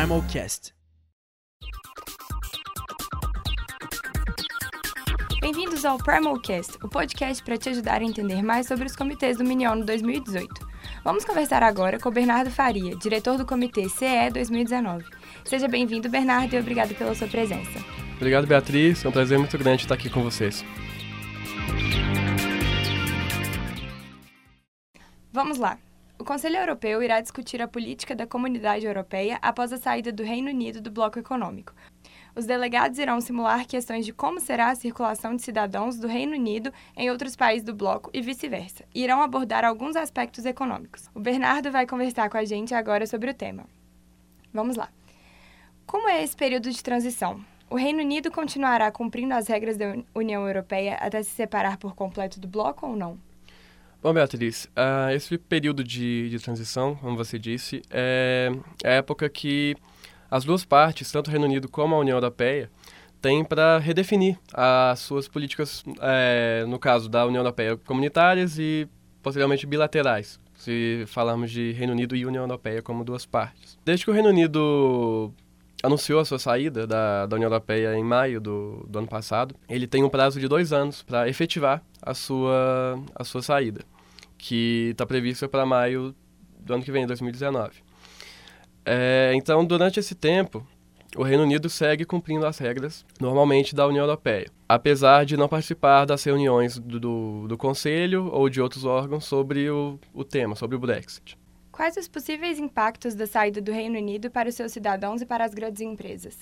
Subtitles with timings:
[0.00, 0.72] Primalcast.
[5.42, 9.44] Bem-vindos ao Primalcast, o podcast para te ajudar a entender mais sobre os comitês do
[9.44, 10.66] Miniono 2018.
[11.04, 15.04] Vamos conversar agora com o Bernardo Faria, diretor do comitê CE 2019.
[15.44, 17.84] Seja bem-vindo, Bernardo, e obrigado pela sua presença.
[18.16, 19.04] Obrigado, Beatriz.
[19.04, 20.64] É um prazer muito grande estar aqui com vocês.
[25.30, 25.78] Vamos lá.
[26.20, 30.50] O Conselho Europeu irá discutir a política da Comunidade Europeia após a saída do Reino
[30.50, 31.72] Unido do bloco econômico.
[32.36, 36.70] Os delegados irão simular questões de como será a circulação de cidadãos do Reino Unido
[36.94, 38.84] em outros países do bloco e vice-versa.
[38.94, 41.08] E irão abordar alguns aspectos econômicos.
[41.14, 43.64] O Bernardo vai conversar com a gente agora sobre o tema.
[44.52, 44.90] Vamos lá.
[45.86, 47.42] Como é esse período de transição?
[47.70, 52.38] O Reino Unido continuará cumprindo as regras da União Europeia até se separar por completo
[52.38, 53.29] do bloco ou não?
[54.02, 58.50] Bom, Beatriz, uh, esse período de, de, transição, como você disse, é,
[58.82, 59.76] é a época que
[60.30, 62.70] as duas partes, tanto o Reino Unido como a União Europeia,
[63.20, 68.88] têm para redefinir as suas políticas, é, no caso da União Europeia, comunitárias e
[69.22, 73.78] posteriormente bilaterais, se falarmos de Reino Unido e União Europeia como duas partes.
[73.84, 75.30] Desde que o Reino Unido
[75.82, 79.86] anunciou a sua saída da, da União Europeia em maio do, do ano passado, ele
[79.86, 83.80] tem um prazo de dois anos para efetivar a sua, a sua saída
[84.40, 86.14] que está prevista para maio
[86.58, 87.72] do ano que vem, 2019.
[88.84, 90.66] É, então, durante esse tempo,
[91.16, 96.04] o Reino Unido segue cumprindo as regras, normalmente, da União Europeia, apesar de não participar
[96.06, 100.76] das reuniões do, do, do Conselho ou de outros órgãos sobre o, o tema, sobre
[100.76, 101.36] o Brexit.
[101.80, 105.46] Quais os possíveis impactos da saída do Reino Unido para os seus cidadãos e para
[105.46, 106.36] as grandes empresas?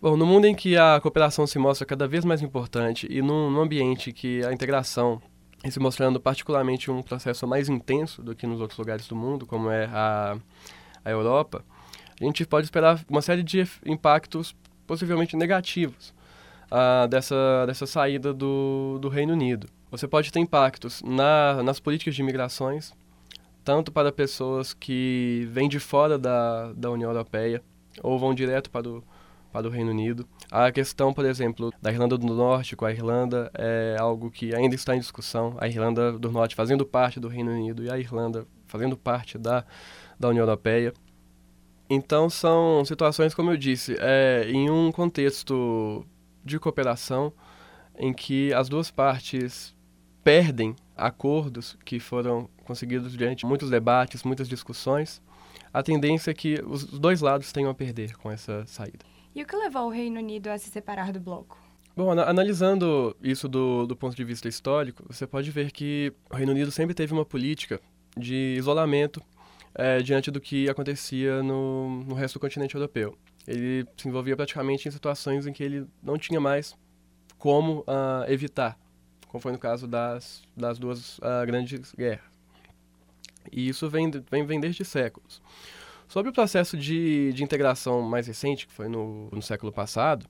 [0.00, 3.50] Bom, no mundo em que a cooperação se mostra cada vez mais importante e num,
[3.50, 5.20] num ambiente que a integração
[5.62, 9.44] e se mostrando particularmente um processo mais intenso do que nos outros lugares do mundo,
[9.44, 10.38] como é a,
[11.04, 11.62] a Europa,
[12.18, 16.14] a gente pode esperar uma série de impactos possivelmente negativos
[16.72, 19.68] uh, dessa, dessa saída do, do Reino Unido.
[19.90, 22.94] Você pode ter impactos na, nas políticas de imigrações,
[23.68, 27.62] tanto para pessoas que vêm de fora da, da União Europeia
[28.02, 29.04] ou vão direto para o,
[29.52, 30.26] para o Reino Unido.
[30.50, 34.74] A questão, por exemplo, da Irlanda do Norte com a Irlanda é algo que ainda
[34.74, 35.54] está em discussão.
[35.60, 39.66] A Irlanda do Norte fazendo parte do Reino Unido e a Irlanda fazendo parte da,
[40.18, 40.94] da União Europeia.
[41.90, 46.06] Então, são situações, como eu disse, é, em um contexto
[46.42, 47.34] de cooperação
[47.98, 49.76] em que as duas partes
[50.24, 55.22] perdem acordos que foram conseguidos diante de muitos debates, muitas discussões,
[55.72, 59.04] a tendência é que os dois lados tenham a perder com essa saída.
[59.34, 61.56] E o que levou o Reino Unido a se separar do bloco?
[61.96, 66.52] Bom, analisando isso do, do ponto de vista histórico, você pode ver que o Reino
[66.52, 67.80] Unido sempre teve uma política
[68.16, 69.20] de isolamento
[69.74, 73.16] é, diante do que acontecia no, no resto do continente europeu.
[73.46, 76.76] Ele se envolvia praticamente em situações em que ele não tinha mais
[77.38, 78.78] como uh, evitar,
[79.28, 82.24] como foi no caso das, das duas uh, grandes guerras.
[83.52, 85.40] E isso vem, vem, vem desde séculos.
[86.06, 90.26] Sobre o processo de, de integração mais recente, que foi no, no século passado,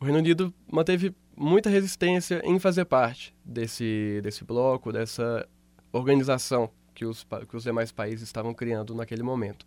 [0.00, 5.48] o Reino Unido manteve muita resistência em fazer parte desse, desse bloco, dessa
[5.92, 9.66] organização que os, que os demais países estavam criando naquele momento.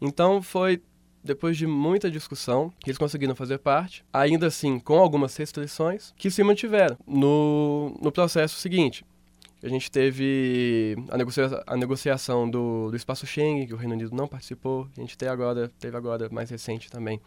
[0.00, 0.82] Então, foi
[1.24, 6.44] depois de muita discussão eles conseguiram fazer parte, ainda assim com algumas restrições que se
[6.44, 9.04] mantiveram no, no processo seguinte.
[9.62, 14.14] A gente teve a, negocia a negociação do, do espaço Schengen, que o Reino Unido
[14.14, 14.86] não participou.
[14.94, 17.18] A gente teve agora, teve agora mais recente também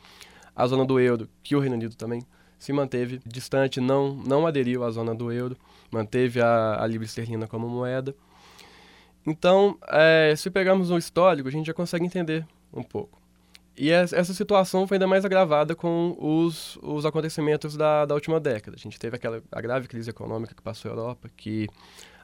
[0.55, 2.21] a zona do euro, que o Reino Unido também
[2.59, 5.57] se manteve distante, não, não aderiu à zona do euro,
[5.91, 8.15] manteve a, a libra esterlina como moeda.
[9.25, 13.19] Então, é, se pegarmos o histórico, a gente já consegue entender um pouco.
[13.77, 18.75] E essa situação foi ainda mais agravada com os, os acontecimentos da, da última década.
[18.75, 21.67] A gente teve aquela a grave crise econômica que passou a Europa, que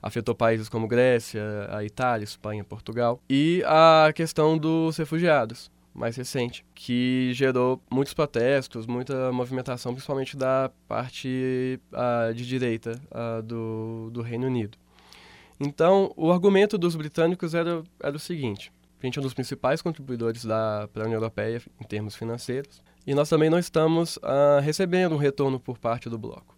[0.01, 3.21] afetou países como Grécia, a Itália, Espanha, Portugal.
[3.29, 10.71] E a questão dos refugiados, mais recente, que gerou muitos protestos, muita movimentação, principalmente da
[10.87, 14.75] parte uh, de direita uh, do, do Reino Unido.
[15.59, 18.71] Então, o argumento dos britânicos era, era o seguinte
[19.03, 22.81] a gente é um dos principais contribuidores da para a União Europeia em termos financeiros.
[23.05, 26.55] E nós também não estamos uh, recebendo um retorno por parte do bloco.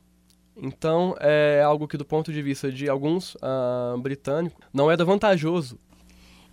[0.55, 5.77] Então, é algo que, do ponto de vista de alguns uh, britânicos, não é vantajoso.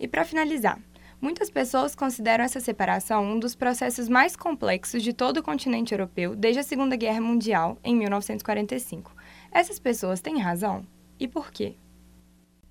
[0.01, 0.81] E para finalizar,
[1.21, 6.35] muitas pessoas consideram essa separação um dos processos mais complexos de todo o continente europeu
[6.35, 9.15] desde a Segunda Guerra Mundial, em 1945.
[9.53, 10.85] Essas pessoas têm razão?
[11.21, 11.77] E por quê?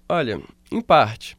[0.10, 0.42] Olha,
[0.72, 1.38] em parte.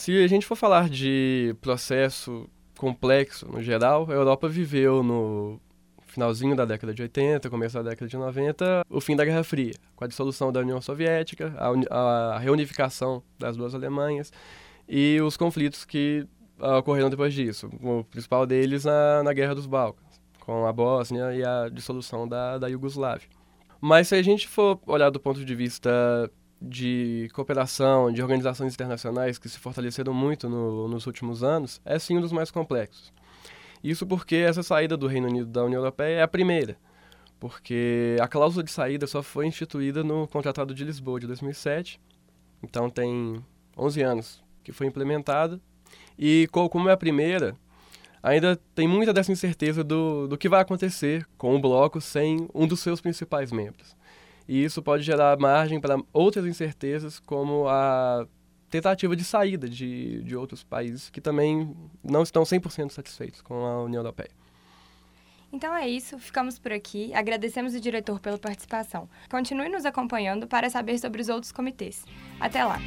[0.00, 2.48] Se a gente for falar de processo
[2.78, 5.60] complexo no geral, a Europa viveu no
[6.06, 9.74] finalzinho da década de 80, começo da década de 90, o fim da Guerra Fria,
[9.94, 11.54] com a dissolução da União Soviética,
[11.90, 14.32] a, a reunificação das duas Alemanhas
[14.88, 16.26] e os conflitos que
[16.58, 17.68] uh, ocorreram depois disso.
[17.82, 22.56] O principal deles na, na Guerra dos Balcãs, com a Bósnia e a dissolução da,
[22.56, 23.28] da Iugoslávia.
[23.78, 25.90] Mas se a gente for olhar do ponto de vista
[26.60, 32.18] de cooperação, de organizações internacionais que se fortaleceram muito no, nos últimos anos, é sim
[32.18, 33.12] um dos mais complexos.
[33.82, 36.76] Isso porque essa saída do Reino Unido da União Europeia é a primeira,
[37.38, 41.98] porque a cláusula de saída só foi instituída no Tratado de Lisboa de 2007,
[42.62, 43.42] então tem
[43.76, 45.58] 11 anos que foi implementada,
[46.18, 47.56] e como é a primeira,
[48.22, 52.66] ainda tem muita dessa incerteza do, do que vai acontecer com o bloco sem um
[52.66, 53.96] dos seus principais membros.
[54.50, 58.26] E isso pode gerar margem para outras incertezas, como a
[58.68, 63.84] tentativa de saída de, de outros países que também não estão 100% satisfeitos com a
[63.84, 64.30] União Europeia.
[65.52, 67.14] Então é isso, ficamos por aqui.
[67.14, 69.08] Agradecemos o diretor pela participação.
[69.30, 72.04] Continue nos acompanhando para saber sobre os outros comitês.
[72.40, 72.80] Até lá!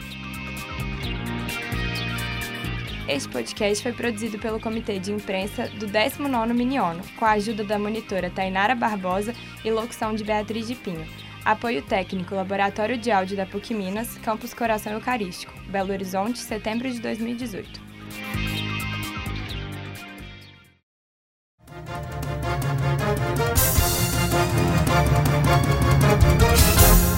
[3.07, 7.79] Este podcast foi produzido pelo Comitê de Imprensa do 19º Miniono, com a ajuda da
[7.79, 9.33] monitora Tainara Barbosa
[9.63, 11.07] e locução de Beatriz de Pinho.
[11.45, 17.01] Apoio técnico Laboratório de Áudio da PUC Minas, Campus Coração Eucarístico, Belo Horizonte, setembro de
[17.01, 17.81] 2018.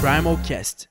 [0.02, 0.90] Primal Cast